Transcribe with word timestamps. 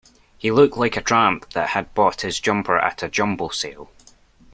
He 0.35 0.49
looked 0.49 0.77
like 0.77 0.97
a 0.97 1.01
tramp 1.03 1.51
that 1.51 1.69
had 1.69 1.93
bought 1.93 2.21
his 2.21 2.39
jumper 2.39 2.79
at 2.79 3.03
a 3.03 3.07
jumble 3.07 3.51
sale 3.51 3.91